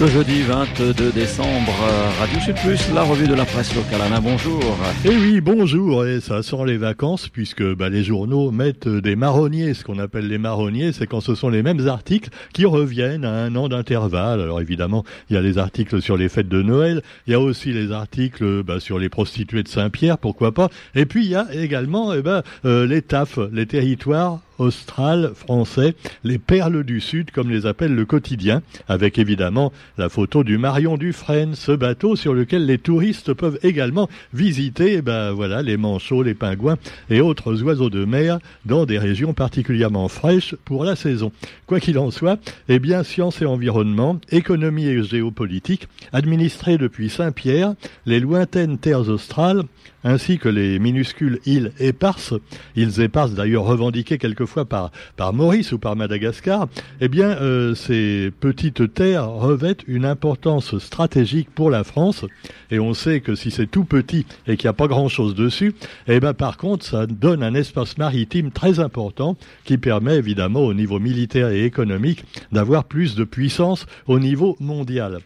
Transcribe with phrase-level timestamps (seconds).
[0.00, 1.74] Ce jeudi 22 décembre,
[2.18, 4.00] Radio Sud Plus, la revue de la presse locale.
[4.00, 4.62] Anna, bonjour.
[5.04, 6.06] Eh oui, bonjour.
[6.06, 9.74] Et ça sent les vacances puisque bah, les journaux mettent des marronniers.
[9.74, 13.44] Ce qu'on appelle les marronniers, c'est quand ce sont les mêmes articles qui reviennent à
[13.44, 14.40] un an d'intervalle.
[14.40, 17.02] Alors évidemment, il y a les articles sur les fêtes de Noël.
[17.26, 20.70] Il y a aussi les articles bah, sur les prostituées de Saint-Pierre, pourquoi pas.
[20.94, 25.94] Et puis il y a également eh ben, euh, les TAF, les territoires austral français,
[26.22, 30.96] les perles du Sud, comme les appelle le quotidien, avec évidemment la photo du Marion
[30.96, 36.22] Dufresne, ce bateau sur lequel les touristes peuvent également visiter eh ben, voilà, les manchots,
[36.22, 36.76] les pingouins
[37.08, 41.32] et autres oiseaux de mer dans des régions particulièrement fraîches pour la saison.
[41.66, 47.74] Quoi qu'il en soit, eh bien, science et environnement, économie et géopolitique, administrés depuis Saint-Pierre,
[48.04, 49.62] les lointaines terres australes,
[50.04, 52.34] ainsi que les minuscules îles éparses,
[52.76, 56.68] îles éparses d'ailleurs revendiquées quelquefois par, Maurice ou par Madagascar,
[57.00, 62.24] eh bien euh, ces petites terres revêtent une importance stratégique pour la France,
[62.70, 65.74] et on sait que si c'est tout petit et qu'il n'y a pas grand-chose dessus,
[66.06, 70.74] eh bien par contre ça donne un espace maritime très important qui permet évidemment au
[70.74, 75.20] niveau militaire et économique d'avoir plus de puissance au niveau mondial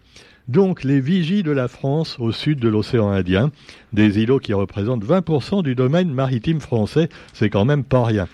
[0.49, 3.51] donc les vigies de la France au sud de l'océan Indien,
[3.93, 8.29] des îlots qui représentent 20% du domaine maritime français, c'est quand même pas rien.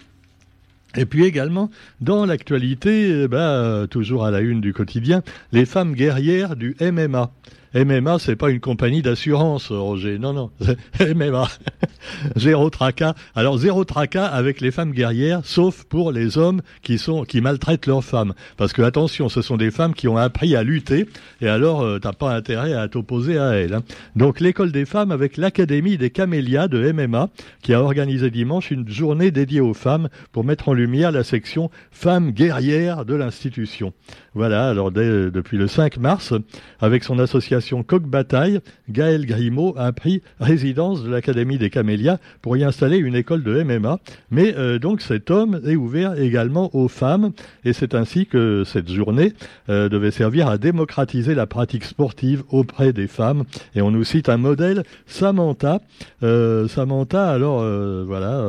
[0.96, 5.94] Et puis également, dans l'actualité, eh ben, toujours à la une du quotidien, les femmes
[5.94, 7.30] guerrières du MMA.
[7.74, 10.18] MMA, c'est pas une compagnie d'assurance, Roger.
[10.18, 10.50] Non, non,
[11.00, 11.48] MMA.
[12.36, 13.14] zéro tracas.
[13.34, 17.86] Alors zéro tracas avec les femmes guerrières, sauf pour les hommes qui sont qui maltraitent
[17.86, 18.34] leurs femmes.
[18.56, 21.06] Parce que attention, ce sont des femmes qui ont appris à lutter,
[21.40, 23.74] et alors euh, t'as pas intérêt à t'opposer à elles.
[23.74, 23.82] Hein.
[24.16, 27.28] Donc l'école des femmes avec l'académie des camélias de MMA,
[27.62, 31.70] qui a organisé dimanche une journée dédiée aux femmes pour mettre en lumière la section
[31.90, 33.92] femmes guerrières de l'institution.
[34.34, 34.69] Voilà.
[34.69, 36.34] Alors depuis le 5 mars,
[36.81, 42.57] avec son association Coq Bataille, Gaël Grimaud a pris résidence de l'Académie des Camélias pour
[42.57, 43.98] y installer une école de MMA.
[44.30, 47.33] Mais euh, donc cet homme est ouvert également aux femmes
[47.64, 49.33] et c'est ainsi que cette journée
[49.69, 53.45] euh, devait servir à démocratiser la pratique sportive auprès des femmes.
[53.74, 55.80] Et on nous cite un modèle, Samantha.
[56.23, 57.64] Euh, Samantha, alors
[58.07, 58.45] voilà,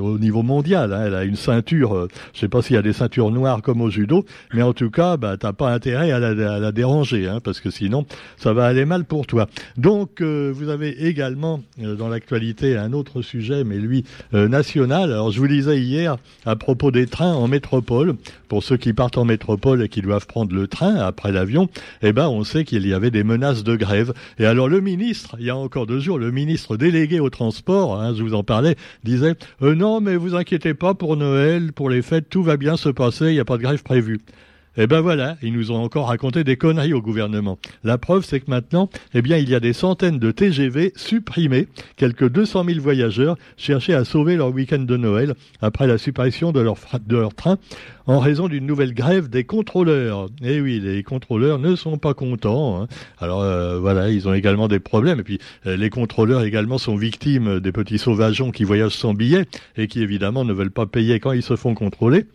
[0.00, 2.08] au niveau mondial, hein, elle a une ceinture.
[2.32, 4.72] je ne sais pas s'il y a des ceintures noires comme au judo, mais en
[4.80, 8.06] tout cas, bah, t'as pas intérêt à la, déranger, hein, parce que sinon
[8.38, 9.46] ça va aller mal pour toi.
[9.76, 15.12] Donc, euh, vous avez également euh, dans l'actualité un autre sujet, mais lui euh, national.
[15.12, 18.14] Alors, je vous disais hier à propos des trains en métropole,
[18.48, 21.68] pour ceux qui partent en métropole et qui doivent prendre le train après l'avion,
[22.00, 24.14] eh ben, on sait qu'il y avait des menaces de grève.
[24.38, 28.00] Et alors, le ministre, il y a encore deux jours, le ministre délégué au transport,
[28.00, 32.00] hein, je vous en parlais, disait non, mais vous inquiétez pas pour Noël, pour les
[32.00, 34.20] fêtes, tout va bien se passer, il n'y a pas de grève prévue.
[34.76, 37.58] Eh ben voilà, ils nous ont encore raconté des conneries au gouvernement.
[37.82, 41.66] La preuve, c'est que maintenant, eh bien, il y a des centaines de TGV supprimés.
[41.96, 46.60] Quelques 200 000 voyageurs cherchaient à sauver leur week-end de Noël après la suppression de
[46.60, 47.58] leur, train
[48.06, 50.28] en raison d'une nouvelle grève des contrôleurs.
[50.42, 52.80] Eh oui, les contrôleurs ne sont pas contents.
[52.80, 52.86] Hein.
[53.18, 55.18] Alors euh, voilà, ils ont également des problèmes.
[55.18, 59.46] Et puis euh, les contrôleurs également sont victimes des petits sauvageons qui voyagent sans billet
[59.76, 62.26] et qui évidemment ne veulent pas payer quand ils se font contrôler.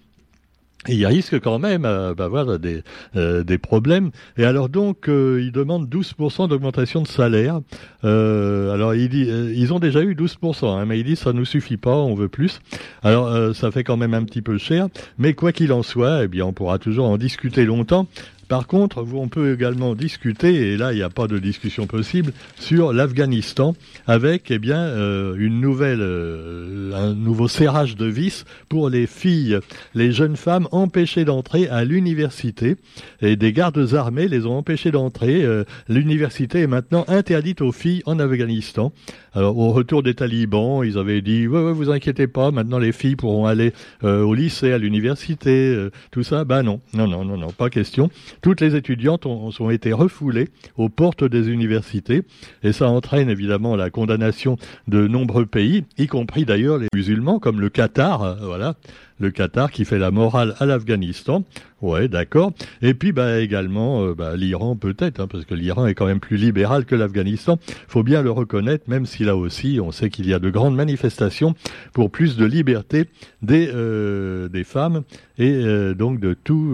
[0.88, 2.84] Il risque quand même euh, des,
[3.16, 4.12] euh, des problèmes.
[4.38, 7.62] Et alors donc, euh, ils demandent 12% d'augmentation de salaire.
[8.04, 11.46] Euh, alors il dit, ils ont déjà eu 12%, hein, mais ils disent ça nous
[11.46, 12.60] suffit pas, on veut plus.
[13.04, 14.88] Alors ça fait quand même un petit peu cher.
[15.18, 18.08] Mais quoi qu'il en soit, eh bien on pourra toujours en discuter longtemps.
[18.48, 22.32] Par contre, on peut également discuter, et là il n'y a pas de discussion possible,
[22.60, 23.76] sur l'Afghanistan
[24.06, 29.60] avec eh bien euh, une nouvelle, euh, un nouveau serrage de vis pour les filles,
[29.96, 32.76] les jeunes femmes empêchées d'entrer à l'université
[33.22, 35.44] et des gardes armés les ont empêchées d'entrer.
[35.44, 38.92] Euh, l'université est maintenant interdite aux filles en Afghanistan.
[39.34, 42.92] Alors au retour des talibans, ils avaient dit ouais, ouais vous inquiétez pas, maintenant les
[42.92, 46.46] filles pourront aller au lycée, à l'université, tout ça.
[46.46, 48.10] Ben non, non, non, non, non, pas question.
[48.42, 52.24] Toutes les étudiantes ont, été refoulées aux portes des universités
[52.64, 57.60] et ça entraîne évidemment la condamnation de nombreux pays, y compris d'ailleurs les musulmans comme
[57.60, 58.76] le Qatar, euh, voilà,
[59.20, 61.44] le Qatar qui fait la morale à l'Afghanistan.
[61.82, 62.52] Ouais, d'accord.
[62.82, 66.20] Et puis bah également euh, bah, l'Iran peut-être, hein, parce que l'Iran est quand même
[66.20, 67.60] plus libéral que l'Afghanistan.
[67.88, 70.76] Faut bien le reconnaître, même si là aussi on sait qu'il y a de grandes
[70.76, 71.54] manifestations
[71.94, 73.06] pour plus de liberté
[73.42, 75.04] des euh, des femmes
[75.38, 76.74] et euh, donc de tous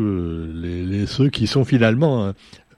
[0.54, 2.34] les, les, ceux qui sont finalement hein,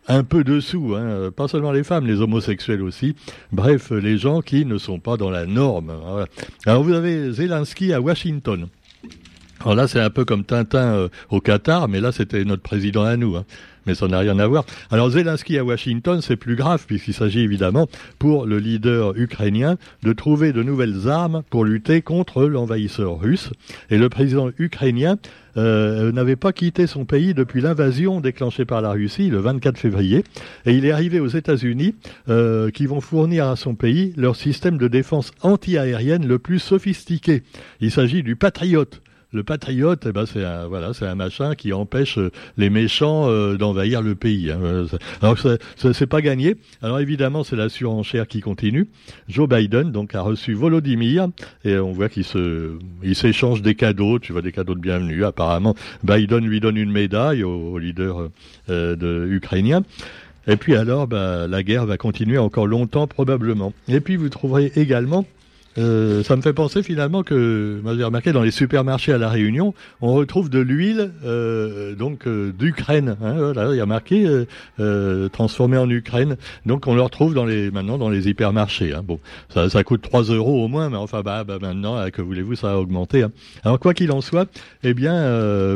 [0.08, 3.16] un peu dessous, hein, pas seulement les femmes, les homosexuels aussi.
[3.52, 5.94] Bref, les gens qui ne sont pas dans la norme.
[6.66, 8.68] Alors vous avez Zelensky à Washington.
[9.64, 13.04] Alors là, c'est un peu comme Tintin euh, au Qatar, mais là, c'était notre président
[13.04, 13.38] à nous.
[13.38, 13.46] Hein.
[13.86, 14.66] mais ça n'a rien à voir.
[14.92, 17.88] Alors Zelensky à Washington, c'est plus grave puisqu'il s'agit évidemment
[18.20, 23.52] pour le leader ukrainien de trouver de nouvelles armes pour lutter contre l'envahisseur russe.
[23.90, 25.18] Et le président ukrainien
[25.56, 30.26] euh, n'avait pas quitté son pays depuis l'invasion déclenchée par la Russie le 24 février.
[30.66, 31.96] Et il est arrivé aux États-Unis
[32.28, 37.44] euh, qui vont fournir à son pays leur système de défense anti-aérienne le plus sophistiqué.
[37.80, 38.86] Il s'agit du Patriot.
[39.34, 43.28] Le patriote, eh ben c'est un voilà, c'est un machin qui empêche euh, les méchants
[43.28, 44.52] euh, d'envahir le pays.
[44.52, 44.60] Hein.
[44.62, 44.88] Euh,
[45.24, 45.40] alors
[45.76, 46.56] c'est pas gagné.
[46.84, 48.88] Alors évidemment, c'est la surenchère qui continue.
[49.28, 51.30] Joe Biden donc a reçu Volodymyr
[51.66, 54.20] et on voit qu'il se, il s'échange des cadeaux.
[54.20, 55.26] Tu vois des cadeaux de bienvenue.
[55.26, 58.30] Apparemment, Biden lui donne une médaille au, leader
[58.68, 59.82] de, ukrainien.
[60.46, 63.74] Et puis alors, bah, la guerre va continuer encore longtemps probablement.
[63.88, 65.26] Et puis vous trouverez également
[65.78, 69.30] euh, ça me fait penser finalement que, moi j'ai remarqué dans les supermarchés à la
[69.30, 73.18] Réunion, on retrouve de l'huile euh, donc euh, d'Ukraine.
[73.24, 74.46] Hein, il y a marqué euh,
[74.80, 76.38] euh, transformé en Ukraine.
[76.66, 78.94] Donc on le retrouve dans les maintenant dans les hypermarchés.
[78.94, 79.02] Hein.
[79.04, 82.56] Bon, ça, ça coûte 3 euros au moins, mais enfin bah, bah maintenant que voulez-vous,
[82.56, 83.24] ça a augmenté.
[83.24, 83.32] Hein.
[83.64, 84.50] Alors quoi qu'il en soit,
[84.84, 85.14] eh bien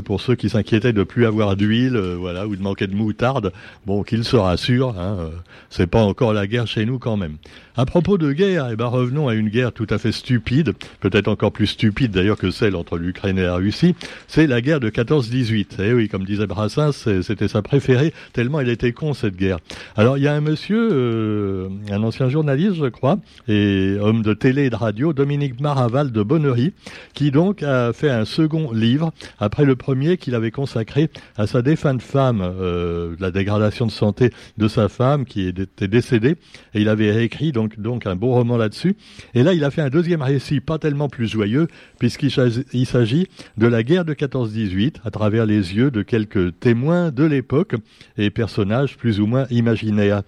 [0.06, 3.52] pour ceux qui s'inquiétaient de plus avoir d'huile, voilà, ou de manquer de moutarde,
[3.86, 5.30] bon qu'ils se rassurent, hein,
[5.70, 7.38] c'est pas encore la guerre chez nous quand même.
[7.80, 11.28] À propos de guerre, eh ben revenons à une guerre tout à fait stupide, peut-être
[11.28, 13.94] encore plus stupide d'ailleurs que celle entre l'Ukraine et la Russie,
[14.28, 15.76] c'est la guerre de 14-18.
[15.84, 19.60] Eh oui, comme disait Brassens, c'était sa préférée, tellement elle était con cette guerre.
[19.96, 24.34] Alors il y a un monsieur, euh, un ancien journaliste je crois, et homme de
[24.34, 26.74] télé et de radio, Dominique Maraval de Bonnery,
[27.14, 31.62] qui donc a fait un second livre, après le premier qu'il avait consacré à sa
[31.62, 36.38] défunte femme, euh, la dégradation de santé de sa femme qui était décédée,
[36.74, 38.96] et il avait écrit donc donc, un beau roman là-dessus.
[39.34, 41.68] Et là, il a fait un deuxième récit, pas tellement plus joyeux,
[42.00, 43.28] puisqu'il s'agit
[43.58, 47.76] de la guerre de 14-18, à travers les yeux de quelques témoins de l'époque
[48.18, 50.24] et personnages plus ou moins imaginaires.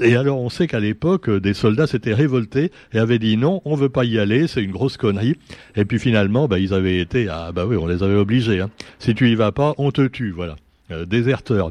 [0.00, 3.74] Et, alors, on sait qu'à l'époque, des soldats s'étaient révoltés et avaient dit non, on
[3.74, 5.36] veut pas y aller, c'est une grosse connerie.
[5.76, 8.60] Et puis finalement, bah, ils avaient été, ah bah oui, on les avait obligés.
[8.60, 8.70] Hein.
[8.98, 10.56] Si tu y vas pas, on te tue, voilà.
[10.90, 11.70] Euh, déserteur.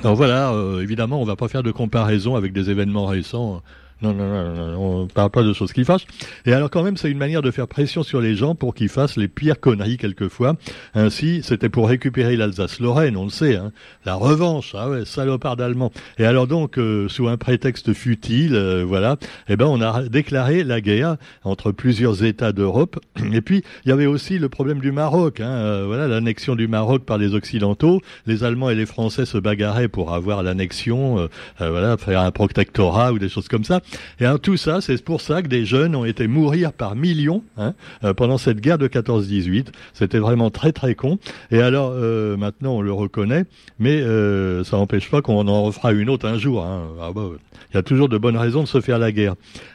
[0.00, 3.62] Alors voilà, euh, évidemment, on va pas faire de comparaison avec des événements récents.
[4.00, 6.06] Non, non, non, non, on parle pas de choses qui fâchent.
[6.46, 8.88] Et alors quand même, c'est une manière de faire pression sur les gens pour qu'ils
[8.88, 10.54] fassent les pires conneries quelquefois.
[10.94, 13.72] Ainsi, c'était pour récupérer l'Alsace-Lorraine, on le sait, hein.
[14.04, 15.90] la revanche, ah ouais, salopard d'allemand.
[16.18, 19.16] Et alors donc, euh, sous un prétexte futile, euh, voilà,
[19.48, 23.00] eh ben on a déclaré la guerre entre plusieurs États d'Europe.
[23.32, 26.68] Et puis, il y avait aussi le problème du Maroc, hein, euh, voilà, l'annexion du
[26.68, 28.00] Maroc par les Occidentaux.
[28.26, 31.28] Les Allemands et les Français se bagarraient pour avoir l'annexion,
[31.58, 33.80] voilà, faire un protectorat ou des choses comme ça.
[34.20, 37.42] Et alors tout ça, c'est pour ça que des jeunes ont été mourir par millions
[37.56, 37.74] hein,
[38.04, 39.66] euh, pendant cette guerre de 14-18.
[39.92, 41.18] C'était vraiment très très con.
[41.50, 43.44] Et alors euh, maintenant on le reconnaît,
[43.78, 46.64] mais euh, ça n'empêche pas qu'on en refera une autre un jour.
[46.64, 46.88] Hein.
[47.00, 47.28] Ah bah,
[47.72, 49.34] il y a toujours de bonnes raisons de se faire la guerre.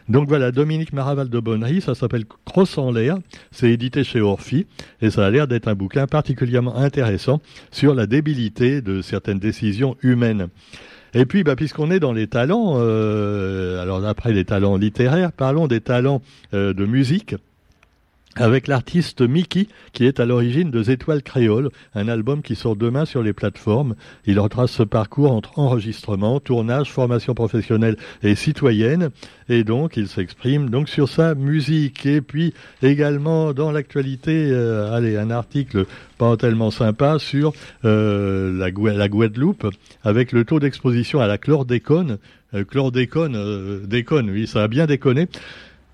[0.10, 3.18] Donc voilà, Dominique Maraval de Bonnery, ça s'appelle Cross en l'air,
[3.52, 4.66] c'est édité chez Orphy,
[5.02, 9.96] et ça a l'air d'être un bouquin particulièrement intéressant sur la débilité de certaines décisions
[10.02, 10.50] humaines.
[11.14, 15.68] Et puis, bah, puisqu'on est dans les talents, euh, alors après les talents littéraires, parlons
[15.68, 16.22] des talents
[16.54, 17.36] euh, de musique
[18.36, 23.06] avec l'artiste Mickey, qui est à l'origine de Étoiles Créoles, un album qui sort demain
[23.06, 23.96] sur les plateformes.
[24.26, 29.10] Il retrace ce parcours entre enregistrement, tournage, formation professionnelle et citoyenne,
[29.50, 32.06] et donc il s'exprime donc sur sa musique.
[32.06, 35.86] Et puis également dans l'actualité, euh, allez, un article
[36.18, 37.54] pas tellement sympa sur
[37.86, 39.68] euh, la, Guadeloupe,
[40.04, 42.18] avec le taux d'exposition à la chlordécone.
[42.54, 45.28] Euh, chlordécone, euh, déconne, oui, ça a bien déconné.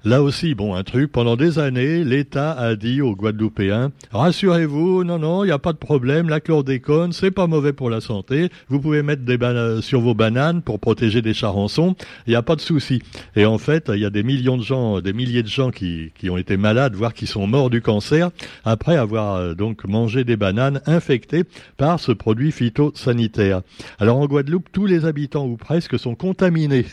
[0.05, 5.19] Là aussi, bon, un truc, pendant des années, l'État a dit aux Guadeloupéens, rassurez-vous, non,
[5.19, 8.47] non, il n'y a pas de problème, la chlordécone, c'est pas mauvais pour la santé,
[8.69, 12.41] vous pouvez mettre des bananes sur vos bananes pour protéger des charançons, il n'y a
[12.41, 13.01] pas de souci.
[13.35, 16.13] Et en fait, il y a des millions de gens, des milliers de gens qui,
[16.17, 18.29] qui ont été malades, voire qui sont morts du cancer,
[18.63, 21.43] après avoir euh, donc mangé des bananes infectées
[21.75, 23.63] par ce produit phytosanitaire.
[23.99, 26.85] Alors en Guadeloupe, tous les habitants ou presque sont contaminés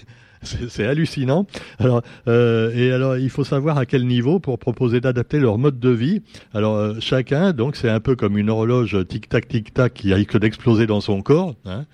[0.69, 1.47] c'est hallucinant.
[1.79, 5.79] Alors, euh, et alors, il faut savoir à quel niveau pour proposer d'adapter leur mode
[5.79, 6.23] de vie.
[6.55, 10.87] Alors, euh, chacun, donc, c'est un peu comme une horloge tic-tac, tic-tac qui risque d'exploser
[10.87, 11.55] dans son corps.
[11.65, 11.85] Hein.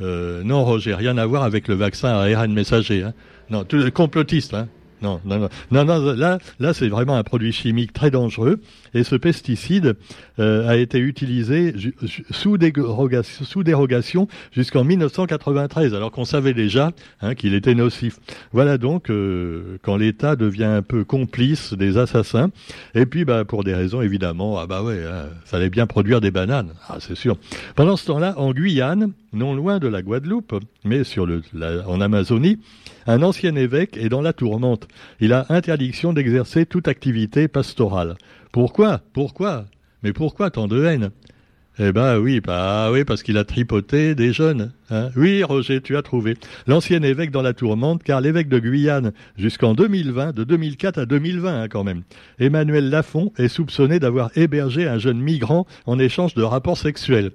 [0.00, 3.02] Euh, non, Roger, rien à voir avec le vaccin à ARN messager.
[3.02, 3.12] Hein.
[3.50, 4.54] Non, tout complotiste.
[4.54, 4.68] Hein.
[5.02, 8.60] Non, non, non, non, là, là, c'est vraiment un produit chimique très dangereux.
[8.94, 9.96] Et ce pesticide
[10.38, 11.74] euh, a été utilisé
[12.30, 18.18] sous, dérogation, sous dérogation jusqu'en 1993, alors qu'on savait déjà hein, qu'il était nocif.
[18.52, 22.50] Voilà donc euh, quand l'État devient un peu complice des assassins.
[22.94, 26.30] Et puis, bah, pour des raisons évidemment, ah bah ouais, hein, fallait bien produire des
[26.30, 27.36] bananes, ah, c'est sûr.
[27.74, 31.02] Pendant ce temps-là, en Guyane, non loin de la Guadeloupe, mais
[31.86, 32.58] en Amazonie,
[33.06, 34.88] un ancien évêque est dans la tourmente.
[35.20, 38.16] Il a interdiction d'exercer toute activité pastorale.
[38.52, 39.00] Pourquoi?
[39.12, 39.66] Pourquoi?
[40.02, 41.10] Mais pourquoi tant de haine?
[41.82, 44.72] Eh ben oui, bah oui, parce qu'il a tripoté des jeunes.
[44.90, 45.08] Hein.
[45.16, 46.36] Oui, Roger, tu as trouvé.
[46.66, 51.62] L'ancien évêque dans la tourmente, car l'évêque de Guyane, jusqu'en 2020, de 2004 à 2020
[51.62, 52.02] hein, quand même,
[52.38, 57.30] Emmanuel Lafont est soupçonné d'avoir hébergé un jeune migrant en échange de rapports sexuels.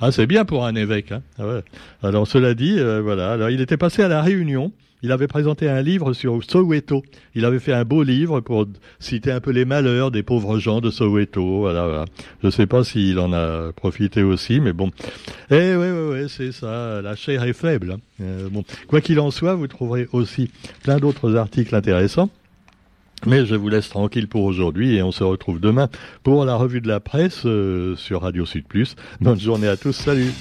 [0.00, 1.12] Ah, c'est bien pour un évêque.
[1.12, 1.22] Hein.
[1.38, 1.60] Ah
[2.02, 3.32] Alors cela dit, euh, voilà.
[3.32, 4.72] Alors il était passé à la Réunion.
[5.02, 7.02] Il avait présenté un livre sur Soweto.
[7.36, 8.66] Il avait fait un beau livre pour
[8.98, 11.60] citer un peu les malheurs des pauvres gens de Soweto.
[11.60, 12.04] Voilà,
[12.42, 14.90] Je ne sais pas s'il en a profité aussi, mais bon.
[15.50, 17.00] Eh oui, oui, oui, c'est ça.
[17.00, 17.92] La chair est faible.
[17.92, 18.00] Hein.
[18.20, 18.64] Euh, bon.
[18.88, 20.50] Quoi qu'il en soit, vous trouverez aussi
[20.82, 22.30] plein d'autres articles intéressants.
[23.26, 25.88] Mais je vous laisse tranquille pour aujourd'hui et on se retrouve demain
[26.22, 28.94] pour la revue de la presse euh, sur Radio Sud Plus.
[29.20, 30.32] Bonne journée à tous, salut